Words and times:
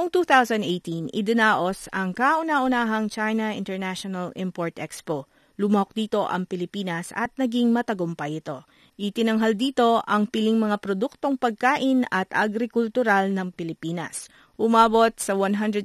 Noong 0.00 0.16
2018, 0.16 1.12
idinaos 1.12 1.84
ang 1.92 2.16
kauna-unahang 2.16 3.12
China 3.12 3.52
International 3.52 4.32
Import 4.32 4.80
Expo. 4.80 5.28
Lumok 5.60 5.92
dito 5.92 6.24
ang 6.24 6.48
Pilipinas 6.48 7.12
at 7.12 7.36
naging 7.36 7.68
matagumpay 7.68 8.40
ito. 8.40 8.64
Itinanghal 8.96 9.60
dito 9.60 10.00
ang 10.08 10.24
piling 10.24 10.56
mga 10.56 10.80
produktong 10.80 11.36
pagkain 11.36 12.08
at 12.08 12.32
agrikultural 12.32 13.28
ng 13.28 13.52
Pilipinas. 13.52 14.32
Umabot 14.56 15.12
sa 15.20 15.36
124 15.36 15.84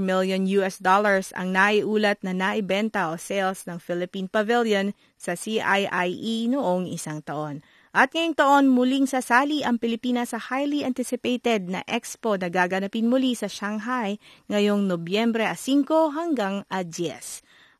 million 0.00 0.40
US 0.64 0.80
dollars 0.80 1.28
ang 1.36 1.52
naiulat 1.52 2.16
na 2.24 2.32
naibenta 2.32 3.12
o 3.12 3.20
sales 3.20 3.68
ng 3.68 3.76
Philippine 3.76 4.32
Pavilion 4.32 4.96
sa 5.20 5.36
CIIE 5.36 6.48
noong 6.48 6.88
isang 6.88 7.20
taon. 7.20 7.60
At 7.90 8.14
ngayong 8.14 8.38
taon, 8.38 8.64
muling 8.70 9.10
sasali 9.10 9.66
ang 9.66 9.74
Pilipinas 9.74 10.30
sa 10.30 10.38
highly 10.38 10.86
anticipated 10.86 11.66
na 11.66 11.82
expo 11.90 12.38
na 12.38 12.46
gaganapin 12.46 13.10
muli 13.10 13.34
sa 13.34 13.50
Shanghai 13.50 14.14
ngayong 14.46 14.86
Nobyembre 14.86 15.42
5 15.42 16.14
hanggang 16.14 16.62
10. 16.70 16.86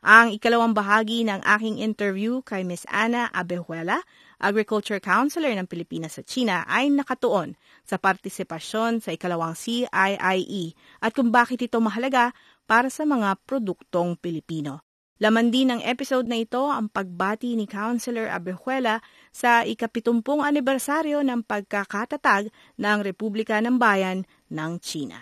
Ang 0.02 0.34
ikalawang 0.34 0.74
bahagi 0.74 1.22
ng 1.22 1.46
aking 1.46 1.78
interview 1.78 2.42
kay 2.42 2.66
Ms. 2.66 2.90
Ana 2.90 3.30
Abejuela, 3.30 4.02
Agriculture 4.42 4.98
Counselor 4.98 5.54
ng 5.54 5.70
Pilipinas 5.70 6.18
sa 6.18 6.26
China, 6.26 6.66
ay 6.66 6.90
nakatuon 6.90 7.54
sa 7.86 7.94
partisipasyon 7.94 8.98
sa 8.98 9.14
ikalawang 9.14 9.54
CIIE 9.54 10.74
at 11.06 11.14
kung 11.14 11.30
bakit 11.30 11.62
ito 11.62 11.78
mahalaga 11.78 12.34
para 12.66 12.90
sa 12.90 13.06
mga 13.06 13.38
produktong 13.46 14.18
Pilipino. 14.18 14.89
Laman 15.20 15.52
din 15.52 15.68
ng 15.68 15.84
episode 15.84 16.24
na 16.24 16.40
ito 16.40 16.64
ang 16.64 16.88
pagbati 16.88 17.52
ni 17.52 17.68
Councilor 17.68 18.32
Abejuela 18.32 19.04
sa 19.28 19.68
ikapitumpung 19.68 20.40
anibersaryo 20.40 21.20
ng 21.20 21.44
pagkakatatag 21.44 22.48
ng 22.80 22.98
Republika 23.04 23.60
ng 23.60 23.76
Bayan 23.76 24.24
ng 24.48 24.72
China. 24.80 25.20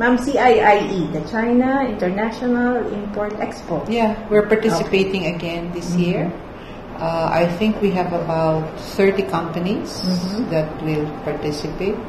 Ma'am, 0.00 0.16
CIIE, 0.16 1.12
the 1.12 1.20
China 1.28 1.84
International 1.84 2.80
Import 2.96 3.36
Expo. 3.44 3.84
Yeah, 3.92 4.16
we're 4.32 4.48
participating 4.48 5.28
okay. 5.28 5.36
again 5.36 5.62
this 5.76 5.92
mm-hmm. 5.92 6.08
year. 6.08 6.22
Uh, 6.96 7.28
I 7.28 7.44
think 7.60 7.76
we 7.84 7.92
have 7.92 8.08
about 8.16 8.64
30 8.96 9.28
companies 9.28 10.00
mm-hmm. 10.00 10.48
that 10.48 10.72
will 10.80 11.04
participate, 11.28 12.00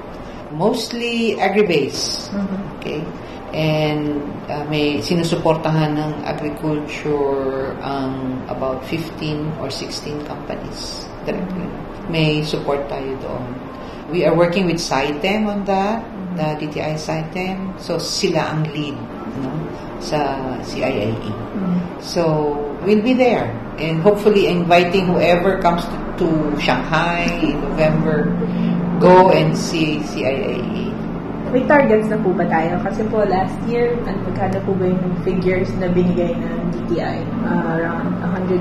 mostly 0.55 1.35
agri-base. 1.43 2.31
Mm-hmm. 2.31 2.79
Okay. 2.79 3.03
And 3.55 4.19
uh, 4.51 4.67
may 4.67 4.99
sinusuportahan 4.99 5.95
ng 5.95 6.11
agriculture 6.27 7.71
ang 7.79 8.43
um, 8.43 8.51
about 8.51 8.83
15 8.91 9.63
or 9.63 9.71
16 9.71 10.27
companies 10.27 11.07
directly. 11.23 11.63
May 12.11 12.43
support 12.43 12.83
tayo 12.91 13.15
doon. 13.23 13.47
We 14.11 14.27
are 14.27 14.35
working 14.35 14.67
with 14.67 14.83
SciTem 14.83 15.47
on 15.47 15.63
that, 15.65 16.03
the 16.35 16.67
DTI 16.67 16.99
SciTem. 16.99 17.79
So, 17.79 17.97
sila 17.97 18.53
ang 18.53 18.67
lead 18.75 18.99
no, 19.41 19.49
sa 20.03 20.35
CIIE. 20.61 21.15
Mm-hmm. 21.15 21.79
So, 22.03 22.53
we'll 22.83 23.01
be 23.01 23.15
there. 23.15 23.49
And 23.79 24.03
hopefully, 24.03 24.51
inviting 24.51 25.09
whoever 25.09 25.57
comes 25.63 25.87
to, 25.87 25.97
to 26.21 26.27
Shanghai 26.61 27.25
in 27.41 27.57
November, 27.63 28.29
go 28.99 29.31
and 29.31 29.57
see 29.57 30.03
CIIE. 30.05 30.94
May 31.55 31.63
targets 31.71 32.11
na 32.11 32.19
po 32.19 32.35
ba 32.35 32.43
tayo? 32.51 32.75
Kasi 32.83 32.99
po 33.07 33.23
last 33.23 33.55
year, 33.63 33.95
ano 34.03 34.27
magkano 34.27 34.59
po 34.67 34.75
ba 34.75 34.91
yung 34.91 35.15
figures 35.23 35.71
na 35.79 35.87
binigay 35.87 36.35
ng 36.35 36.67
DTI? 36.67 37.23
Uh, 37.47 37.79
around 37.79 38.11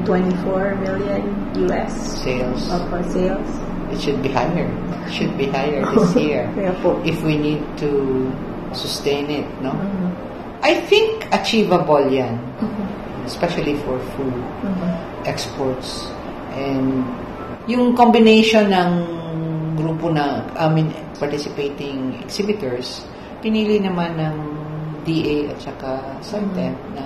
124 0.06 0.78
million 0.78 1.27
US 1.66 1.91
sales. 2.22 2.71
Of 2.71 2.87
uh, 2.94 3.03
sales. 3.10 3.50
It 3.91 3.99
should 3.99 4.22
be 4.22 4.31
higher. 4.31 4.71
It 4.71 5.10
should 5.10 5.34
be 5.34 5.50
higher 5.50 5.82
this 5.82 6.15
year. 6.22 6.47
yeah, 6.55 6.71
po. 6.87 6.94
If 7.03 7.19
we 7.27 7.34
need 7.34 7.66
to 7.82 8.31
sustain 8.71 9.26
it, 9.26 9.50
no? 9.59 9.75
Mm-hmm. 9.75 10.62
I 10.62 10.78
think 10.87 11.26
achievable 11.34 12.06
yan. 12.06 12.38
Mm-hmm. 12.62 13.26
Especially 13.26 13.75
for 13.82 13.99
food 14.15 14.38
mm-hmm. 14.62 15.26
exports. 15.26 16.06
And 16.55 17.03
yung 17.66 17.99
combination 17.99 18.71
ng 18.71 19.14
grupo 19.75 20.11
na, 20.11 20.47
I 20.55 20.71
mean, 20.71 20.95
participating 21.19 22.23
exhibitors, 22.23 23.05
pinili 23.45 23.83
naman 23.83 24.17
ng 24.17 24.37
DA 25.05 25.53
at 25.53 25.59
saka 25.61 25.91
SciTem 26.25 26.73
mm-hmm. 26.73 26.97
na 26.97 27.05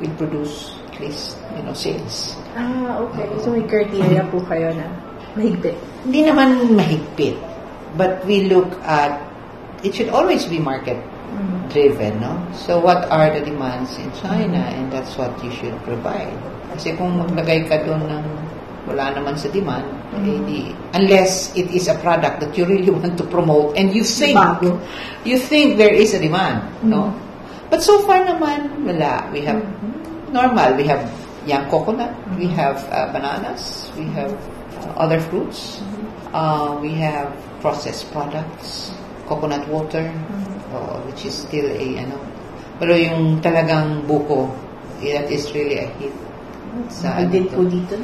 will 0.00 0.14
produce 0.16 0.78
at 0.88 0.96
least, 1.02 1.36
you 1.54 1.62
know, 1.62 1.74
sales. 1.74 2.38
Ah, 2.56 3.02
okay. 3.04 3.28
Uh, 3.28 3.38
so 3.42 3.52
may 3.52 3.66
criteria 3.66 4.24
po 4.30 4.40
kayo 4.46 4.72
na 4.72 4.86
mahigpit? 5.36 5.76
Hindi 6.06 6.20
naman 6.24 6.48
mahigpit. 6.72 7.36
But 7.98 8.22
we 8.24 8.48
look 8.48 8.68
at, 8.86 9.18
it 9.82 9.94
should 9.94 10.08
always 10.08 10.46
be 10.46 10.58
market 10.58 10.98
mm-hmm. 10.98 11.68
driven, 11.68 12.20
no? 12.22 12.38
So 12.54 12.78
what 12.80 13.06
are 13.10 13.28
the 13.28 13.44
demands 13.44 13.94
in 13.98 14.08
China 14.18 14.58
mm-hmm. 14.58 14.76
and 14.78 14.84
that's 14.88 15.18
what 15.18 15.34
you 15.44 15.50
should 15.52 15.74
provide. 15.84 16.34
Kasi 16.72 16.94
kung 16.96 17.18
maglagay 17.18 17.66
ka 17.66 17.82
doon 17.84 18.06
ng 18.06 18.24
wala 18.86 19.10
naman 19.10 19.34
sa 19.34 19.48
demand, 19.50 19.84
mm-hmm. 20.14 20.28
eh, 20.28 20.38
di, 20.46 20.58
unless 20.94 21.50
it 21.56 21.68
is 21.74 21.88
a 21.88 21.96
product 21.98 22.40
that 22.40 22.52
you 22.54 22.64
really 22.64 22.90
want 22.98 23.16
to 23.18 23.24
promote 23.26 23.76
and 23.76 23.94
you 23.94 24.04
think, 24.04 24.38
Bago. 24.38 24.78
you 25.24 25.38
think 25.38 25.78
there 25.78 25.92
is 25.92 26.14
a 26.14 26.20
demand, 26.20 26.62
mm-hmm. 26.78 26.90
no? 26.92 27.10
But 27.68 27.84
so 27.84 28.00
far 28.08 28.24
naman, 28.24 28.86
wala. 28.86 29.28
We 29.32 29.44
have 29.44 29.60
mm-hmm. 29.60 30.32
normal, 30.32 30.76
we 30.76 30.84
have 30.88 31.04
young 31.44 31.68
coconut, 31.68 32.12
mm-hmm. 32.12 32.38
we 32.38 32.46
have 32.52 32.80
uh, 32.92 33.12
bananas, 33.12 33.92
we 33.96 34.04
have 34.16 34.32
uh, 34.84 35.04
other 35.04 35.20
fruits, 35.20 35.80
mm-hmm. 35.80 36.34
uh, 36.36 36.76
we 36.80 36.92
have 36.96 37.32
processed 37.60 38.08
products, 38.12 38.92
coconut 39.26 39.66
water, 39.68 40.08
mm-hmm. 40.08 40.76
uh, 40.76 41.00
which 41.04 41.24
is 41.24 41.34
still 41.34 41.68
a, 41.68 41.86
ano, 42.04 42.16
pero 42.78 42.94
yung 42.94 43.42
talagang 43.42 44.06
buko, 44.06 44.48
that 45.02 45.26
is 45.28 45.50
really 45.52 45.82
a 45.82 45.86
hit. 45.98 46.27
Sa 46.88 47.20
din 47.26 47.46
po 47.50 47.64
dito. 47.66 47.94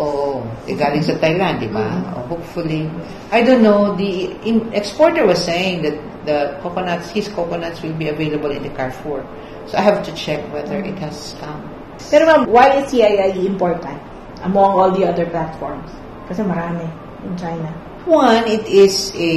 Oo. 0.00 0.42
Eh, 0.66 0.74
galing 0.74 1.02
sa 1.02 1.14
Thailand, 1.18 1.62
di 1.62 1.70
ba? 1.70 1.84
Mm-hmm. 1.84 2.26
Hopefully. 2.30 2.90
I 3.30 3.42
don't 3.42 3.62
know, 3.62 3.94
the 3.94 4.32
in, 4.42 4.66
exporter 4.74 5.26
was 5.26 5.38
saying 5.42 5.82
that 5.86 5.96
the 6.26 6.58
coconuts, 6.60 7.10
his 7.10 7.28
coconuts 7.30 7.80
will 7.82 7.94
be 7.94 8.08
available 8.08 8.50
in 8.50 8.62
the 8.62 8.72
Carrefour. 8.74 9.22
So 9.66 9.78
I 9.78 9.82
have 9.82 10.02
to 10.06 10.12
check 10.14 10.42
whether 10.52 10.78
it 10.78 10.98
has 10.98 11.34
come. 11.38 11.62
Pero 12.10 12.26
ma'am, 12.26 12.46
why 12.46 12.82
is 12.82 12.92
CII 12.92 13.46
important 13.46 13.98
among 14.42 14.64
all 14.64 14.90
the 14.92 15.06
other 15.06 15.26
platforms? 15.26 15.90
Kasi 16.28 16.42
marami 16.42 16.86
in 17.24 17.34
China. 17.38 17.70
One, 18.06 18.46
it 18.46 18.66
is 18.66 19.10
a, 19.16 19.30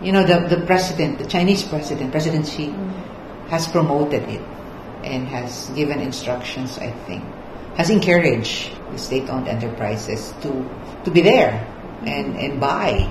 you 0.00 0.12
know, 0.12 0.24
the, 0.24 0.48
the 0.48 0.64
president, 0.64 1.18
the 1.18 1.26
Chinese 1.26 1.62
president, 1.62 2.12
President 2.12 2.46
Xi, 2.46 2.68
mm. 2.68 2.92
has 3.48 3.68
promoted 3.68 4.22
it 4.28 4.40
and 5.04 5.28
has 5.28 5.68
given 5.76 6.00
instructions, 6.00 6.78
I 6.78 6.90
think, 7.04 7.24
has 7.76 7.90
encouraged 7.90 8.72
the 8.92 8.98
state-owned 8.98 9.48
enterprises 9.48 10.32
to 10.42 10.50
to 11.04 11.10
be 11.10 11.20
there 11.20 11.60
and 12.04 12.36
and 12.36 12.60
buy 12.60 13.04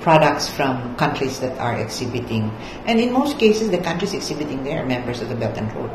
products 0.00 0.48
from 0.48 0.94
countries 0.96 1.40
that 1.40 1.58
are 1.58 1.76
exhibiting. 1.76 2.50
And 2.86 3.00
in 3.00 3.12
most 3.12 3.38
cases, 3.38 3.70
the 3.70 3.78
countries 3.78 4.14
exhibiting 4.14 4.64
there 4.64 4.82
are 4.82 4.86
members 4.86 5.20
of 5.20 5.28
the 5.28 5.34
Belt 5.34 5.58
and 5.58 5.68
Road. 5.74 5.92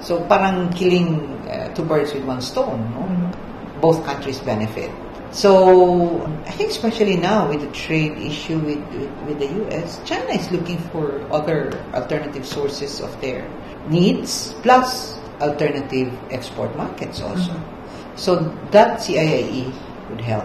So 0.00 0.24
parang 0.24 0.72
killing 0.72 1.28
uh, 1.44 1.74
two 1.74 1.84
birds 1.84 2.14
with 2.14 2.24
one 2.24 2.40
stone. 2.40 2.80
No? 2.94 3.04
Mm-hmm. 3.04 3.80
Both 3.80 4.04
countries 4.04 4.40
benefit. 4.40 4.90
So 5.30 6.24
I 6.46 6.50
think 6.56 6.70
especially 6.70 7.16
now 7.16 7.48
with 7.48 7.60
the 7.60 7.70
trade 7.70 8.18
issue 8.18 8.58
with, 8.58 8.82
with, 8.96 9.12
with 9.28 9.38
the 9.38 9.46
U.S., 9.68 10.00
China 10.04 10.32
is 10.32 10.50
looking 10.50 10.78
for 10.90 11.22
other 11.30 11.70
alternative 11.94 12.44
sources 12.44 13.00
of 13.00 13.12
their 13.20 13.46
needs, 13.88 14.54
plus 14.62 15.19
alternative 15.40 16.12
export 16.30 16.74
markets 16.76 17.20
also. 17.20 17.52
Mm-hmm. 17.52 18.16
So 18.16 18.30
that 18.70 19.00
CIIE 19.00 19.72
would 20.10 20.20
help. 20.20 20.44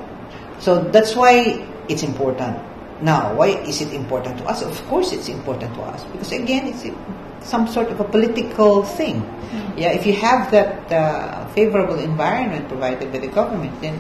So 0.60 0.80
that's 0.80 1.16
why 1.16 1.60
it's 1.90 2.04
important. 2.04 2.58
Now, 3.02 3.36
why 3.36 3.60
is 3.68 3.82
it 3.82 3.92
important 3.92 4.40
to 4.40 4.46
us? 4.48 4.64
Of 4.64 4.80
course, 4.88 5.12
it's 5.12 5.28
important 5.28 5.76
to 5.76 5.82
us 5.84 6.04
because 6.16 6.32
again, 6.32 6.72
it's 6.72 6.88
some 7.44 7.68
sort 7.68 7.92
of 7.92 8.00
a 8.00 8.08
political 8.08 8.84
thing. 8.84 9.22
Mm-hmm. 9.22 9.78
Yeah, 9.78 9.92
if 9.92 10.06
you 10.08 10.14
have 10.14 10.50
that 10.52 10.92
uh, 10.92 11.46
favorable 11.52 12.00
environment 12.00 12.68
provided 12.70 13.12
by 13.12 13.20
the 13.20 13.28
government, 13.28 13.76
then 13.82 14.00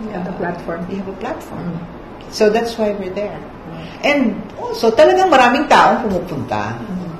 you 0.00 0.08
have 0.14 0.26
uh, 0.26 0.30
a 0.30 0.36
platform. 0.38 0.86
You 0.88 0.96
have 1.02 1.08
a 1.08 1.18
platform. 1.18 1.66
Mm-hmm. 1.66 2.32
So 2.32 2.48
that's 2.48 2.78
why 2.78 2.92
we're 2.94 3.12
there. 3.12 3.36
Mm-hmm. 3.36 4.06
And 4.06 4.22
also, 4.56 4.94
talagang 4.94 5.28
maraming 5.34 5.66
taong 5.66 6.06
pumupunta. 6.06 6.78
Mm-hmm. 6.78 7.10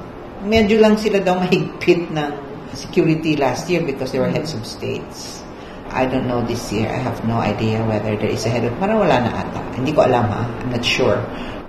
Medyo 0.48 0.78
lang 0.78 0.94
sila 0.94 1.18
daw 1.18 1.34
mahigpit 1.34 2.14
ng 2.14 2.47
security 2.74 3.36
last 3.36 3.68
year 3.70 3.82
because 3.82 4.12
they 4.12 4.18
were 4.18 4.28
heads 4.28 4.54
of 4.54 4.66
states. 4.66 5.42
I 5.90 6.04
don't 6.04 6.28
know 6.28 6.44
this 6.44 6.72
year. 6.72 6.88
I 6.88 7.00
have 7.00 7.24
no 7.24 7.38
idea 7.38 7.84
whether 7.84 8.16
there 8.16 8.28
is 8.30 8.44
a 8.44 8.50
head 8.50 8.64
of... 8.64 8.76
Parang 8.78 8.98
wala 9.00 9.24
na 9.24 9.30
ata. 9.40 9.60
Hindi 9.72 9.92
ko 9.92 10.04
alam 10.04 10.28
ha. 10.28 10.44
I'm 10.44 10.70
not 10.70 10.84
sure. 10.84 11.16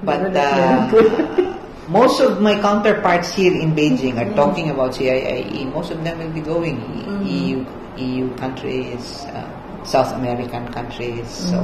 But 0.03 0.35
uh, 0.35 0.91
most 1.87 2.19
of 2.19 2.41
my 2.41 2.59
counterparts 2.59 3.31
here 3.33 3.55
in 3.55 3.71
Beijing 3.75 4.19
are 4.19 4.27
talking 4.35 4.69
about 4.71 4.91
CIIE. 4.91 5.71
Most 5.71 5.91
of 5.91 6.03
them 6.03 6.19
will 6.19 6.35
be 6.35 6.41
going. 6.41 6.83
EU, 7.23 7.63
EU 7.95 8.35
countries, 8.35 9.23
uh, 9.31 9.47
South 9.83 10.11
American 10.15 10.67
countries. 10.71 11.27
So 11.27 11.63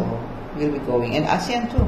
we'll 0.56 0.72
be 0.72 0.80
going. 0.88 1.16
And 1.16 1.26
ASEAN 1.28 1.68
too. 1.72 1.88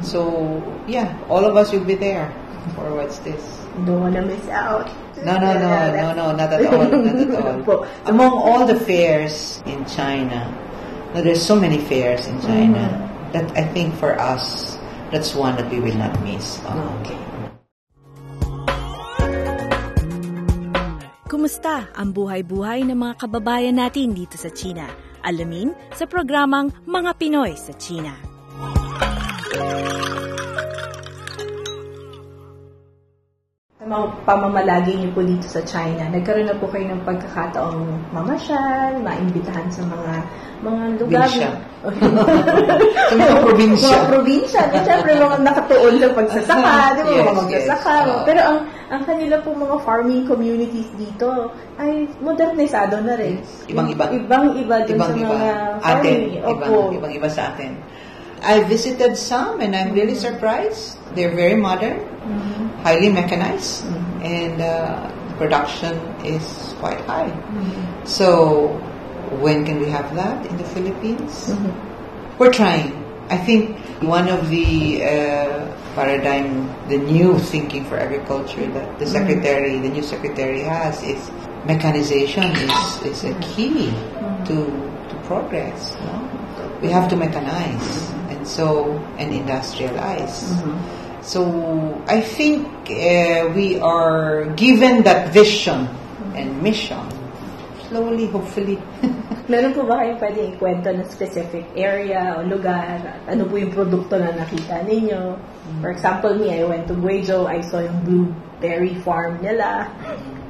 So 0.00 0.60
yeah, 0.88 1.12
all 1.28 1.44
of 1.44 1.56
us 1.56 1.72
will 1.72 1.84
be 1.84 1.94
there 1.94 2.32
for 2.74 2.90
what's 2.94 3.18
this. 3.20 3.42
Don't 3.84 4.00
wanna 4.00 4.22
miss 4.24 4.48
out. 4.48 4.88
No, 5.24 5.36
no, 5.38 5.52
no, 5.54 5.70
no, 5.92 6.06
no, 6.12 6.24
not 6.36 6.52
at 6.52 6.64
all, 6.66 6.84
not 6.88 7.16
at 7.16 7.68
all. 7.68 7.86
Among 8.06 8.32
all 8.32 8.66
the 8.66 8.76
fairs 8.76 9.62
in 9.66 9.84
China, 9.86 10.44
no, 11.14 11.22
there's 11.22 11.40
so 11.40 11.56
many 11.56 11.78
fairs 11.78 12.26
in 12.26 12.40
China 12.42 12.84
that 13.32 13.48
I 13.56 13.64
think 13.72 13.94
for 13.96 14.18
us, 14.20 14.76
that's 15.10 15.34
one 15.34 15.56
that 15.56 15.68
we 15.70 15.80
will 15.80 15.96
not 15.96 16.12
miss. 16.24 16.60
Uh, 16.64 16.76
Okay. 17.00 17.16
Kumusta 21.26 21.90
ang 21.98 22.14
buhay-buhay 22.14 22.86
ng 22.86 22.96
mga 22.96 23.14
kababayan 23.26 23.76
natin 23.76 24.14
dito 24.14 24.38
sa 24.38 24.46
China? 24.54 24.86
Alamin 25.26 25.74
sa 25.90 26.06
programang 26.06 26.70
Mga 26.86 27.10
Pinoy 27.18 27.58
sa 27.58 27.74
China. 27.74 28.14
Mga 29.58 30.15
pamamalagi 34.26 34.98
niyo 34.98 35.10
po 35.14 35.22
dito 35.22 35.46
sa 35.46 35.62
China, 35.62 36.10
nagkaroon 36.10 36.50
na 36.50 36.58
po 36.58 36.66
kayo 36.66 36.90
ng 36.90 37.06
pagkakataong 37.06 37.86
mamasyal, 38.10 38.98
maimbitahan 38.98 39.70
sa 39.70 39.86
mga 39.86 40.12
mga 40.56 40.84
lugar. 40.98 41.28
Probinsya. 41.30 41.50
Sa 43.06 43.14
mga 43.20 43.36
probinsya. 43.44 43.94
Mga 43.94 44.08
probinsya. 44.10 44.60
Di 44.72 44.78
syempre 44.82 45.12
mga 45.14 45.36
nakatuon 45.44 45.94
sa 46.00 46.08
pagsasaka, 46.16 46.72
di 46.96 47.00
ba? 47.00 47.06
Yes, 47.06 47.22
mga 47.22 47.36
magsasaka. 47.38 47.92
yes. 48.02 48.22
Pero 48.26 48.40
ang 48.42 48.58
ang 48.86 49.02
kanila 49.02 49.36
po 49.42 49.48
mga 49.54 49.76
farming 49.82 50.22
communities 50.26 50.90
dito 50.98 51.28
ay 51.78 52.06
modernisado 52.18 52.98
na 53.04 53.14
rin. 53.14 53.38
Ibang-iba. 53.70 54.04
Ibang-iba 54.10 54.76
din 54.82 54.98
sa 54.98 55.10
Ibang-iba. 55.12 55.30
mga 55.30 55.50
Atin. 55.78 55.82
farming. 55.84 56.22
Ibang, 56.42 56.58
Opo. 56.58 56.76
ibang-iba 56.90 57.28
sa 57.30 57.54
atin. 57.54 57.72
I 58.46 58.62
visited 58.62 59.16
some 59.18 59.60
and 59.60 59.74
I'm 59.74 59.92
really 59.92 60.14
surprised. 60.14 60.96
They're 61.14 61.34
very 61.34 61.56
modern, 61.56 61.98
Mm-hmm. 62.26 62.82
highly 62.82 63.08
mechanized, 63.08 63.86
and 64.18 64.58
uh, 64.60 65.06
production 65.38 65.94
is 66.26 66.74
quite 66.82 66.98
high. 67.06 67.30
Mm-hmm. 67.30 68.04
So, 68.04 68.74
when 69.38 69.64
can 69.64 69.78
we 69.78 69.86
have 69.90 70.10
that 70.18 70.44
in 70.46 70.56
the 70.58 70.64
Philippines? 70.64 71.54
Mm-hmm. 71.54 72.38
We're 72.38 72.50
trying. 72.52 72.98
I 73.30 73.38
think 73.38 73.78
one 74.02 74.26
of 74.28 74.50
the 74.50 75.06
uh, 75.06 75.70
paradigm, 75.94 76.66
the 76.88 76.98
new 76.98 77.38
thinking 77.38 77.84
for 77.86 77.94
agriculture 77.96 78.66
that 78.74 78.98
the 78.98 79.06
secretary, 79.06 79.78
the 79.78 79.88
new 79.90 80.02
secretary 80.02 80.62
has 80.66 80.98
is 81.06 81.30
mechanization 81.64 82.50
is, 82.58 83.02
is 83.06 83.22
a 83.22 83.34
key 83.38 83.90
to, 84.50 84.66
to 84.66 85.14
progress. 85.30 85.94
No? 86.02 86.78
We 86.82 86.90
have 86.90 87.08
to 87.10 87.16
mechanize 87.16 88.15
so 88.46 88.94
and 89.18 89.34
industrialize. 89.34 90.46
So 91.26 91.42
I 92.06 92.22
think 92.22 92.66
uh, 92.86 93.50
we 93.50 93.82
are 93.82 94.46
given 94.54 95.02
that 95.02 95.34
vision 95.34 95.90
and 96.38 96.62
mission. 96.62 97.02
Slowly, 97.90 98.26
hopefully. 98.30 98.78
Meron 99.50 99.74
po 99.74 99.86
ba 99.86 100.02
kayong 100.02 100.18
pwedeng 100.18 100.46
ikwento 100.58 100.90
ng 100.90 101.06
specific 101.06 101.70
area 101.78 102.34
o 102.38 102.42
lugar? 102.42 103.22
Ano 103.30 103.46
po 103.46 103.58
yung 103.58 103.70
produkto 103.70 104.18
na 104.18 104.34
nakita 104.34 104.82
ninyo? 104.82 105.38
For 105.82 105.94
example, 105.94 106.34
me, 106.34 106.50
I 106.50 106.66
went 106.66 106.90
to 106.90 106.98
Guizhou. 106.98 107.46
I 107.46 107.62
saw 107.62 107.82
yung 107.82 107.98
blueberry 108.02 108.98
farm 109.06 109.38
nila. 109.38 109.86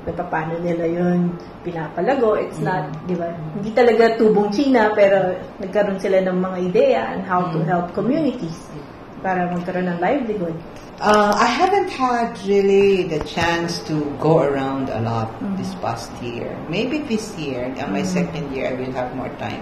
Kung 0.07 0.31
paano 0.31 0.55
nila 0.63 0.87
yun 0.87 1.35
pinapalago. 1.67 2.39
It's 2.39 2.63
not, 2.63 2.95
di 3.11 3.19
ba? 3.19 3.35
Hindi 3.59 3.75
talaga 3.75 4.15
tubong 4.15 4.55
China, 4.55 4.95
pero 4.95 5.35
nagkaroon 5.59 5.99
sila 5.99 6.23
ng 6.23 6.39
mga 6.39 6.57
ideya 6.63 7.03
on 7.19 7.21
how 7.27 7.43
to 7.51 7.59
help 7.67 7.91
communities 7.91 8.71
para 9.19 9.51
magkaroon 9.51 9.91
ng 9.91 9.99
livelihood. 9.99 10.55
Uh, 10.97 11.29
I 11.37 11.45
haven't 11.45 11.93
had 11.93 12.33
really 12.49 13.05
the 13.05 13.21
chance 13.29 13.85
to 13.85 14.01
go 14.17 14.41
around 14.41 14.89
a 14.89 15.05
lot 15.05 15.29
this 15.61 15.75
past 15.85 16.09
year. 16.25 16.57
Maybe 16.73 17.05
this 17.05 17.37
year, 17.37 17.69
on 17.69 17.93
my 17.93 18.01
second 18.01 18.49
year, 18.57 18.73
I 18.73 18.81
will 18.81 18.93
have 18.97 19.13
more 19.13 19.29
time. 19.37 19.61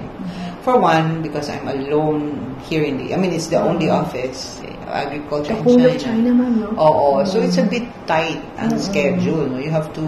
For 0.63 0.79
one, 0.79 1.27
because 1.27 1.51
I'm 1.51 1.67
alone 1.67 2.55
here 2.71 2.85
in 2.85 3.03
the, 3.03 3.15
I 3.15 3.17
mean, 3.19 3.33
it's 3.33 3.49
the 3.49 3.59
only 3.59 3.91
office, 3.91 4.63
eh, 4.63 4.75
agriculture 4.87 5.59
The 5.59 5.71
in 5.75 5.85
of 5.91 5.99
China, 5.99 6.31
ma'am, 6.39 6.61
no? 6.61 6.69
Oo, 6.79 7.27
so 7.27 7.43
it's 7.43 7.59
a 7.59 7.67
bit 7.67 7.83
tight 8.07 8.39
ang 8.63 8.79
schedule. 8.79 9.51
No? 9.51 9.59
You 9.59 9.75
have 9.75 9.91
to 9.99 10.05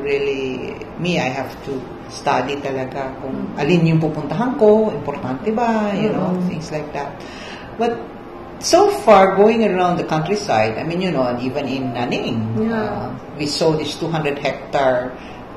really, 0.00 0.74
me, 0.98 1.18
I 1.18 1.28
have 1.28 1.52
to 1.66 1.72
study 2.08 2.56
talaga 2.58 3.12
kung 3.20 3.52
alin 3.60 3.84
yung 3.84 4.00
pupuntahan 4.00 4.56
ko, 4.56 4.88
importante 4.90 5.52
ba, 5.52 5.92
you 5.94 6.08
know, 6.10 6.32
mm-hmm. 6.32 6.48
things 6.48 6.72
like 6.72 6.88
that. 6.96 7.12
But 7.76 8.00
so 8.58 8.90
far, 9.04 9.36
going 9.36 9.64
around 9.64 9.98
the 9.98 10.04
countryside, 10.04 10.78
I 10.78 10.82
mean, 10.82 11.00
you 11.00 11.10
know, 11.10 11.24
and 11.28 11.40
even 11.40 11.68
in 11.68 11.94
Naning, 11.94 12.68
Yeah. 12.68 12.74
uh, 12.74 13.08
we 13.38 13.46
saw 13.46 13.76
this 13.76 13.94
200 13.96 14.38
hectare 14.38 15.14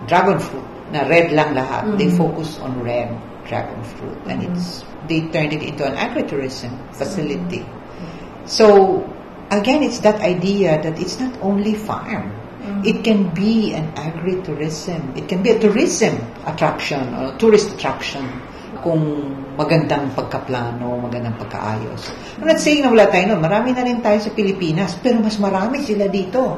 dragon 0.07 0.39
fruit 0.39 0.65
na 0.91 1.07
red 1.07 1.31
lang 1.31 1.55
lahat. 1.55 1.97
They 1.97 2.11
mm-hmm. 2.11 2.19
focus 2.19 2.59
on 2.59 2.77
red 2.83 3.09
dragon 3.47 3.81
fruit. 3.97 4.19
And 4.27 4.43
mm-hmm. 4.43 4.53
it's, 4.53 4.85
they 5.07 5.25
turned 5.33 5.53
it 5.53 5.63
into 5.63 5.85
an 5.85 5.97
agritourism 5.97 6.71
facility. 6.93 7.65
So, 8.45 9.01
again, 9.49 9.83
it's 9.83 9.99
that 10.01 10.21
idea 10.21 10.81
that 10.81 10.99
it's 10.99 11.19
not 11.19 11.33
only 11.41 11.75
farm. 11.75 12.33
It 12.81 13.05
can 13.05 13.29
be 13.33 13.73
an 13.77 13.93
agritourism. 13.93 15.17
It 15.17 15.29
can 15.29 15.45
be 15.45 15.53
a 15.53 15.59
tourism 15.61 16.17
attraction 16.45 17.13
or 17.13 17.37
tourist 17.37 17.73
attraction 17.77 18.25
kung 18.81 19.01
magandang 19.55 20.09
pagkaplano, 20.17 20.97
magandang 21.05 21.37
pagkaayos. 21.37 22.09
I'm 22.41 22.49
not 22.49 22.57
saying 22.57 22.81
na 22.81 22.89
wala 22.89 23.05
tayo 23.13 23.37
nun. 23.37 23.41
Marami 23.45 23.77
na 23.77 23.85
rin 23.85 24.01
tayo 24.01 24.17
sa 24.17 24.33
Pilipinas, 24.33 24.97
pero 24.97 25.21
mas 25.21 25.37
marami 25.37 25.85
sila 25.85 26.09
dito. 26.09 26.57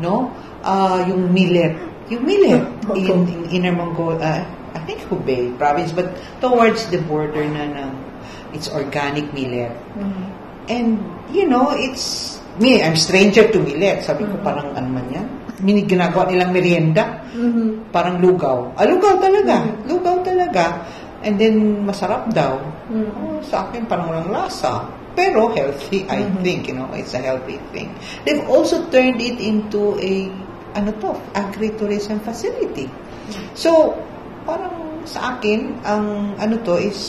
No? 0.00 0.32
Ah, 0.64 1.04
yung 1.04 1.28
millet. 1.28 1.76
Yung 2.08 2.24
millet 2.24 2.64
in, 2.96 3.28
in 3.28 3.60
Inner 3.60 3.76
Mongolia, 3.76 4.48
I 4.72 4.80
think 4.88 5.04
Hubei 5.12 5.52
province, 5.60 5.92
but 5.92 6.16
towards 6.40 6.88
the 6.88 7.04
border 7.04 7.44
na 7.44 7.68
ng 7.68 7.90
it's 8.56 8.72
organic 8.72 9.28
millet. 9.36 9.72
And, 10.68 11.00
you 11.32 11.48
know, 11.48 11.72
it's, 11.72 12.37
me, 12.58 12.82
I'm 12.82 12.94
stranger 12.98 13.50
to 13.50 13.58
millet. 13.62 14.04
Sabi 14.04 14.26
ko, 14.26 14.38
parang 14.42 14.74
ano 14.74 14.88
man 14.90 15.06
yan? 15.10 15.26
Mini 15.62 15.82
ginagawa 15.86 16.30
nilang 16.30 16.54
merienda. 16.54 17.22
Parang 17.90 18.22
lugaw. 18.22 18.74
Ah, 18.78 18.86
lugaw 18.86 19.18
talaga. 19.18 19.66
Lugaw 19.86 20.22
talaga. 20.22 20.86
And 21.26 21.34
then, 21.34 21.82
masarap 21.82 22.30
daw. 22.30 22.62
Oh, 22.94 23.42
sa 23.42 23.66
akin, 23.66 23.90
parang 23.90 24.10
walang 24.10 24.30
lasa. 24.30 24.86
Pero 25.18 25.50
healthy, 25.50 26.06
I 26.06 26.22
think, 26.46 26.70
you 26.70 26.78
know, 26.78 26.86
it's 26.94 27.10
a 27.14 27.18
healthy 27.18 27.58
thing. 27.74 27.90
They've 28.22 28.46
also 28.46 28.86
turned 28.86 29.18
it 29.18 29.42
into 29.42 29.98
a, 29.98 30.30
ano 30.78 30.94
to, 31.02 31.18
agritourism 31.34 32.22
facility. 32.22 32.86
So, 33.58 33.98
parang 34.46 35.02
sa 35.10 35.34
akin, 35.34 35.82
ang 35.82 36.38
ano 36.38 36.54
to 36.62 36.78
is, 36.78 37.00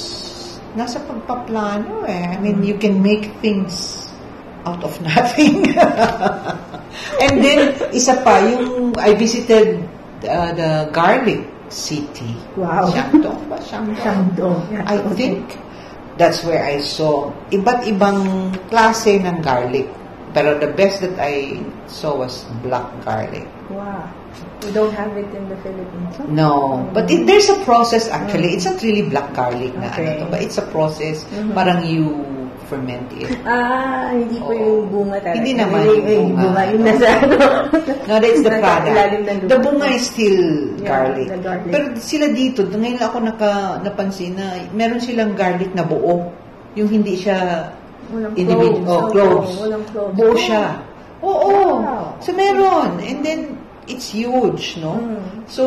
nasa 0.74 1.01
pagpaplano 1.06 2.06
eh. 2.10 2.34
I 2.34 2.38
mean, 2.41 2.65
you 2.65 2.82
can 2.82 2.98
make 3.01 3.29
things 3.46 3.99
out 4.66 4.84
of 4.84 4.94
nothing. 5.01 5.63
And 7.22 7.44
then, 7.44 7.75
isa 7.94 8.18
pa, 8.25 8.42
yung 8.44 8.96
I 8.98 9.13
visited 9.13 9.84
uh, 10.25 10.51
the 10.56 10.89
garlic 10.92 11.46
city. 11.70 12.36
Wow. 12.58 12.89
Shandong 12.92 13.39
ba? 13.48 13.58
Shandong. 13.70 14.00
Shandong. 14.01 14.60
I 14.89 14.98
think 15.13 15.56
that's 16.18 16.44
where 16.44 16.66
I 16.66 16.82
saw 16.82 17.30
iba't 17.54 17.86
ibang 17.88 18.51
klase 18.68 19.22
ng 19.22 19.39
garlic. 19.46 19.88
Pero 20.30 20.62
the 20.62 20.70
best 20.70 21.01
that 21.01 21.18
I 21.18 21.58
saw 21.89 22.13
was 22.13 22.46
black 22.62 22.86
garlic. 23.01 23.50
Wow. 23.70 24.06
We 24.62 24.70
don't 24.70 24.94
have 24.94 25.10
it 25.18 25.25
in 25.34 25.50
the 25.50 25.58
Philippines. 25.66 26.13
huh? 26.22 26.25
No, 26.30 26.86
but 26.94 27.10
it, 27.10 27.25
there's 27.25 27.50
a 27.50 27.58
process 27.66 28.06
actually. 28.10 28.54
It's 28.54 28.66
not 28.66 28.78
really 28.86 29.10
black 29.10 29.34
garlic 29.34 29.74
na 29.74 29.89
Okay. 29.89 30.06
ano 30.06 30.25
to, 30.25 30.25
but 30.30 30.42
it's 30.46 30.58
a 30.62 30.68
process. 30.70 31.25
Parang 31.58 31.82
you 31.82 32.22
ferment 32.70 33.10
it. 33.18 33.34
Ah, 33.44 34.14
hindi 34.14 34.38
po 34.38 34.54
yung 34.54 34.88
bunga 34.88 35.18
talaga. 35.18 35.36
Hindi 35.42 35.52
naman 35.58 35.80
Yung, 35.82 35.90
yung 35.90 36.06
yung 36.06 36.30
bunga. 36.38 36.44
bunga. 36.46 36.62
Yung 36.70 36.84
nasa 36.86 37.08
ano. 37.18 37.36
No, 38.06 38.14
that's 38.22 38.42
the 38.42 38.54
product. 38.54 38.96
The 39.50 39.58
bunga 39.60 39.88
is 39.90 40.04
still 40.06 40.40
Yeah, 40.78 40.86
garlic. 40.88 41.28
the 41.28 41.40
garlic. 41.42 41.72
Pero 41.74 41.86
sila 41.98 42.26
dito, 42.30 42.60
ngayon 42.64 43.02
ako 43.02 43.18
naka, 43.26 43.52
napansin 43.82 44.38
na 44.38 44.46
meron 44.72 45.02
silang 45.02 45.34
garlic 45.34 45.74
na 45.74 45.82
buo. 45.82 46.30
Yung 46.78 46.88
hindi 46.88 47.18
siya 47.18 47.70
Walang 48.14 48.34
individual. 48.38 48.86
cloves. 48.86 48.94
Oh, 48.94 49.10
cloves. 49.10 49.52
Oo, 49.52 49.62
walang 49.66 49.86
cloves. 49.90 50.14
Buo 50.16 50.34
siya. 50.38 50.66
Oo. 51.26 51.54
Wow. 51.82 52.06
So 52.22 52.30
meron. 52.32 53.02
And 53.02 53.26
then, 53.26 53.42
it's 53.90 54.14
huge, 54.14 54.78
no? 54.78 55.02
Mm. 55.02 55.50
So 55.50 55.66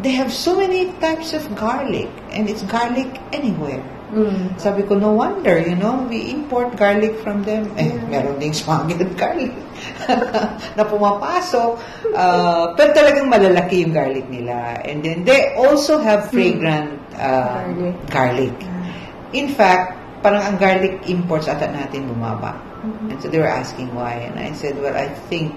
they 0.00 0.12
have 0.12 0.32
so 0.32 0.56
many 0.56 0.88
types 1.00 1.32
of 1.32 1.44
garlic, 1.54 2.08
and 2.32 2.48
it's 2.48 2.64
garlic 2.64 3.08
anywhere. 3.30 3.80
Mm. 4.06 4.54
Sabi 4.54 4.86
ko, 4.86 4.94
no 4.94 5.10
wonder, 5.10 5.58
you 5.58 5.74
know, 5.74 6.06
we 6.06 6.30
import 6.30 6.78
garlic 6.78 7.18
from 7.26 7.42
them. 7.42 7.66
Eh, 7.74 7.90
meron 8.06 8.38
ding 8.38 8.54
smuggled 8.54 9.02
garlic 9.18 9.50
na 10.78 10.86
pumapasok. 10.86 11.74
Uh, 12.14 12.70
pero 12.78 12.94
talagang 12.94 13.26
malalaki 13.26 13.82
yung 13.82 13.90
garlic 13.90 14.22
nila. 14.30 14.78
And 14.86 15.02
then 15.02 15.26
they 15.26 15.58
also 15.58 15.98
have 15.98 16.30
fragrant 16.30 17.02
uh, 17.18 17.66
Garlic. 17.66 17.94
garlic. 18.06 18.56
In 19.34 19.50
fact, 19.50 19.98
parang 20.22 20.54
ang 20.54 20.56
garlic 20.56 21.02
imports 21.10 21.50
ata 21.50 21.66
natin 21.66 22.06
bumaba. 22.06 22.54
And 23.10 23.18
so 23.18 23.26
they 23.26 23.42
were 23.42 23.50
asking 23.50 23.90
why. 23.98 24.30
And 24.30 24.38
I 24.38 24.54
said, 24.54 24.78
well, 24.78 24.94
I 24.94 25.10
think 25.26 25.50